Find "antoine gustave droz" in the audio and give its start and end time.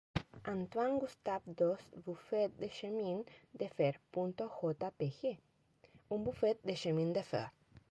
0.47-1.91